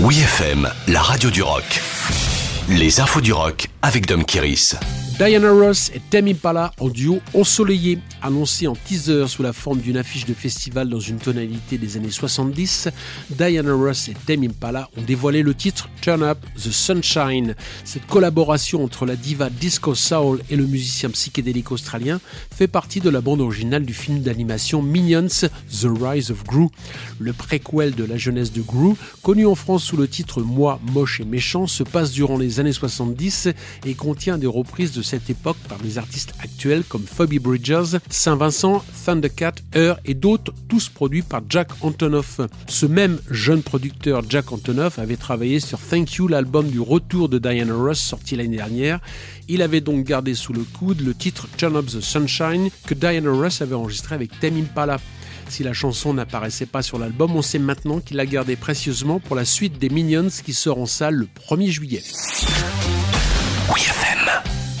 Oui 0.00 0.20
FM, 0.20 0.70
la 0.86 1.02
radio 1.02 1.28
du 1.28 1.42
rock. 1.42 1.82
Les 2.68 3.00
infos 3.00 3.20
du 3.20 3.32
rock 3.32 3.66
avec 3.82 4.06
Dom 4.06 4.24
Kiris. 4.24 4.76
Diana 5.18 5.50
Ross 5.50 5.90
et 5.96 6.00
Tame 6.10 6.28
Impala 6.28 6.70
en 6.78 6.88
duo 6.88 7.18
ensoleillé, 7.34 7.98
annoncé 8.22 8.68
en 8.68 8.76
teaser 8.76 9.26
sous 9.26 9.42
la 9.42 9.52
forme 9.52 9.80
d'une 9.80 9.96
affiche 9.96 10.26
de 10.26 10.32
festival 10.32 10.88
dans 10.88 11.00
une 11.00 11.18
tonalité 11.18 11.76
des 11.76 11.96
années 11.96 12.12
70. 12.12 12.88
Diana 13.30 13.74
Ross 13.74 14.08
et 14.08 14.14
Tame 14.14 14.44
Impala 14.44 14.88
ont 14.96 15.02
dévoilé 15.02 15.42
le 15.42 15.54
titre 15.54 15.88
Turn 16.02 16.22
Up 16.22 16.38
the 16.54 16.70
Sunshine. 16.70 17.56
Cette 17.82 18.06
collaboration 18.06 18.84
entre 18.84 19.06
la 19.06 19.16
diva 19.16 19.50
disco 19.50 19.96
soul 19.96 20.40
et 20.50 20.56
le 20.56 20.66
musicien 20.66 21.10
psychédélique 21.10 21.72
australien 21.72 22.20
fait 22.54 22.68
partie 22.68 23.00
de 23.00 23.10
la 23.10 23.20
bande 23.20 23.40
originale 23.40 23.84
du 23.84 23.94
film 23.94 24.20
d'animation 24.20 24.82
Minions 24.82 25.26
The 25.26 25.88
Rise 26.00 26.30
of 26.30 26.44
Gru, 26.44 26.68
le 27.18 27.32
préquel 27.32 27.96
de 27.96 28.04
la 28.04 28.18
jeunesse 28.18 28.52
de 28.52 28.62
Gru, 28.62 28.94
connu 29.24 29.46
en 29.46 29.56
France 29.56 29.82
sous 29.82 29.96
le 29.96 30.06
titre 30.06 30.42
Moi 30.42 30.78
moche 30.92 31.18
et 31.20 31.24
méchant, 31.24 31.66
se 31.66 31.82
passe 31.82 32.12
durant 32.12 32.38
les 32.38 32.60
années 32.60 32.72
70 32.72 33.48
et 33.84 33.94
contient 33.94 34.38
des 34.38 34.46
reprises 34.46 34.92
de 34.92 35.02
cette 35.08 35.30
époque 35.30 35.56
par 35.68 35.78
des 35.78 35.96
artistes 35.96 36.34
actuels 36.40 36.84
comme 36.86 37.04
Phoebe 37.06 37.40
Bridgers, 37.40 37.98
Saint-Vincent, 38.10 38.84
Thundercat, 39.06 39.54
Heur 39.74 39.98
et 40.04 40.12
d'autres, 40.12 40.52
tous 40.68 40.90
produits 40.90 41.22
par 41.22 41.40
Jack 41.48 41.68
Antonoff. 41.80 42.42
Ce 42.66 42.84
même 42.84 43.18
jeune 43.30 43.62
producteur 43.62 44.22
Jack 44.28 44.52
Antonoff 44.52 44.98
avait 44.98 45.16
travaillé 45.16 45.60
sur 45.60 45.80
Thank 45.80 46.14
You, 46.16 46.28
l'album 46.28 46.68
du 46.68 46.80
retour 46.80 47.30
de 47.30 47.38
Diana 47.38 47.74
Ross 47.74 47.98
sorti 47.98 48.36
l'année 48.36 48.58
dernière. 48.58 49.00
Il 49.48 49.62
avait 49.62 49.80
donc 49.80 50.04
gardé 50.04 50.34
sous 50.34 50.52
le 50.52 50.64
coude 50.78 51.00
le 51.00 51.14
titre 51.14 51.48
Turn 51.56 51.76
Up 51.76 51.86
the 51.86 52.00
Sunshine 52.00 52.68
que 52.86 52.92
Diana 52.92 53.30
Ross 53.30 53.62
avait 53.62 53.74
enregistré 53.74 54.14
avec 54.14 54.38
Tame 54.40 54.58
Impala. 54.58 55.00
Si 55.48 55.62
la 55.62 55.72
chanson 55.72 56.12
n'apparaissait 56.12 56.66
pas 56.66 56.82
sur 56.82 56.98
l'album, 56.98 57.34
on 57.34 57.40
sait 57.40 57.58
maintenant 57.58 58.00
qu'il 58.00 58.18
l'a 58.18 58.26
gardé 58.26 58.56
précieusement 58.56 59.20
pour 59.20 59.36
la 59.36 59.46
suite 59.46 59.78
des 59.78 59.88
Minions 59.88 60.28
qui 60.44 60.52
sort 60.52 60.78
en 60.78 60.86
salle 60.86 61.14
le 61.14 61.28
1er 61.48 61.70
juillet. 61.70 62.02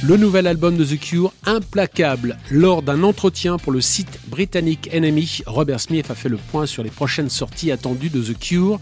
Le 0.04 0.16
nouvel 0.16 0.46
album 0.46 0.76
de 0.76 0.84
The 0.84 0.98
Cure, 1.00 1.32
implacable. 1.44 2.38
Lors 2.52 2.82
d'un 2.82 3.02
entretien 3.02 3.58
pour 3.58 3.72
le 3.72 3.80
site 3.80 4.20
britannique 4.28 4.88
Enemy, 4.92 5.40
Robert 5.46 5.80
Smith 5.80 6.08
a 6.12 6.14
fait 6.14 6.28
le 6.28 6.36
point 6.36 6.66
sur 6.66 6.84
les 6.84 6.90
prochaines 6.90 7.28
sorties 7.28 7.72
attendues 7.72 8.08
de 8.08 8.22
The 8.22 8.38
Cure. 8.38 8.78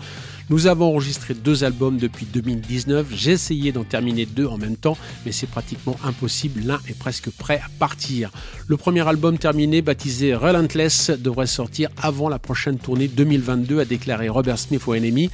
Nous 0.48 0.68
avons 0.68 0.92
enregistré 0.92 1.34
deux 1.34 1.64
albums 1.64 1.96
depuis 1.96 2.24
2019. 2.24 3.08
J'ai 3.10 3.32
essayé 3.32 3.72
d'en 3.72 3.82
terminer 3.82 4.26
deux 4.26 4.46
en 4.46 4.58
même 4.58 4.76
temps, 4.76 4.96
mais 5.24 5.32
c'est 5.32 5.48
pratiquement 5.48 5.96
impossible. 6.04 6.62
L'un 6.64 6.78
est 6.88 6.96
presque 6.96 7.30
prêt 7.30 7.60
à 7.64 7.68
partir. 7.80 8.30
Le 8.68 8.76
premier 8.76 9.06
album 9.08 9.38
terminé, 9.38 9.82
baptisé 9.82 10.36
Relentless, 10.36 11.10
devrait 11.10 11.48
sortir 11.48 11.88
avant 12.00 12.28
la 12.28 12.38
prochaine 12.38 12.78
tournée 12.78 13.08
2022, 13.08 13.80
a 13.80 13.84
déclaré 13.84 14.28
Robert 14.28 14.58
Smith 14.58 14.82
au 14.86 14.94
Enemy. 14.94 15.30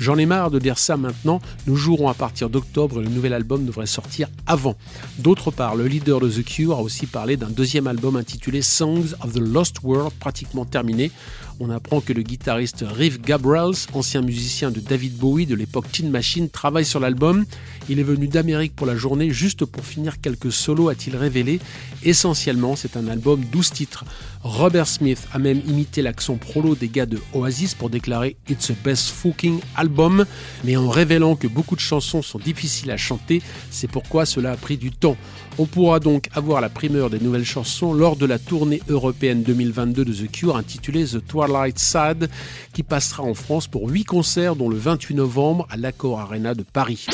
J'en 0.00 0.18
ai 0.18 0.26
marre 0.26 0.50
de 0.50 0.58
dire 0.58 0.78
ça 0.78 0.96
maintenant. 0.96 1.40
Nous 1.68 1.76
jouerons 1.76 2.08
à 2.08 2.14
partir 2.14 2.50
d'octobre 2.50 3.00
et 3.00 3.04
le 3.04 3.08
nouvel 3.08 3.34
album 3.34 3.64
devrait 3.64 3.86
sortir 3.86 4.28
avant. 4.48 4.74
D'autre 5.18 5.52
part, 5.52 5.76
le 5.76 5.86
leader 5.86 6.18
de 6.18 6.28
The 6.28 6.44
Cure 6.44 6.76
a 6.76 6.82
aussi 6.82 7.06
parlé 7.06 7.36
d'un 7.36 7.48
deuxième 7.48 7.86
album 7.86 8.16
intitulé 8.16 8.62
Songs 8.62 9.14
of 9.22 9.32
the 9.32 9.38
Lost 9.38 9.76
World, 9.84 10.12
pratiquement 10.18 10.64
terminé. 10.64 11.12
On 11.58 11.70
apprend 11.70 12.02
que 12.02 12.12
le 12.12 12.20
guitariste 12.20 12.84
Riff 12.86 13.18
Gabriels, 13.18 13.86
ancien 13.94 14.20
musicien 14.20 14.70
de 14.70 14.78
David 14.78 15.16
Bowie 15.16 15.46
de 15.46 15.54
l'époque 15.54 15.90
Teen 15.90 16.10
Machine 16.10 16.50
travaille 16.50 16.84
sur 16.84 17.00
l'album. 17.00 17.46
Il 17.88 17.98
est 17.98 18.02
venu 18.02 18.28
d'Amérique 18.28 18.76
pour 18.76 18.86
la 18.86 18.94
journée 18.94 19.30
juste 19.30 19.64
pour 19.64 19.82
finir 19.86 20.20
quelques 20.20 20.52
solos, 20.52 20.90
a-t-il 20.90 21.16
révélé. 21.16 21.58
Essentiellement, 22.02 22.76
c'est 22.76 22.98
un 22.98 23.08
album 23.08 23.40
12 23.50 23.70
titres. 23.70 24.04
Robert 24.42 24.86
Smith 24.86 25.26
a 25.32 25.38
même 25.38 25.62
imité 25.66 26.02
l'accent 26.02 26.36
prolo 26.36 26.74
des 26.74 26.88
gars 26.88 27.06
de 27.06 27.18
Oasis 27.32 27.74
pour 27.74 27.88
déclarer 27.88 28.36
It's 28.50 28.70
a 28.70 28.74
best 28.84 29.08
fucking 29.08 29.60
album, 29.76 30.26
mais 30.62 30.76
en 30.76 30.90
révélant 30.90 31.36
que 31.36 31.46
beaucoup 31.46 31.74
de 31.74 31.80
chansons 31.80 32.20
sont 32.20 32.38
difficiles 32.38 32.90
à 32.90 32.98
chanter, 32.98 33.40
c'est 33.70 33.90
pourquoi 33.90 34.26
cela 34.26 34.52
a 34.52 34.56
pris 34.56 34.76
du 34.76 34.90
temps. 34.90 35.16
On 35.58 35.64
pourra 35.64 36.00
donc 36.00 36.28
avoir 36.34 36.60
la 36.60 36.68
primeur 36.68 37.08
des 37.08 37.18
nouvelles 37.18 37.46
chansons 37.46 37.94
lors 37.94 38.16
de 38.16 38.26
la 38.26 38.38
tournée 38.38 38.82
européenne 38.88 39.42
2022 39.42 40.04
de 40.04 40.12
The 40.12 40.30
Cure 40.30 40.56
intitulée 40.56 41.06
The 41.06 41.26
Twilight 41.26 41.45
Sad, 41.76 42.28
qui 42.72 42.82
passera 42.82 43.22
en 43.22 43.34
France 43.34 43.66
pour 43.66 43.88
8 43.88 44.04
concerts 44.04 44.56
dont 44.56 44.68
le 44.68 44.76
28 44.76 45.14
novembre 45.14 45.66
à 45.70 45.76
l'Accor 45.76 46.20
Arena 46.20 46.54
de 46.54 46.62
Paris. 46.62 47.06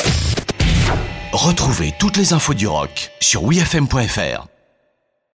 Retrouvez 1.33 1.93
toutes 1.99 2.17
les 2.17 2.33
infos 2.33 2.55
du 2.55 2.67
rock 2.67 3.11
sur 3.21 3.45
wfm.fr. 3.45 4.52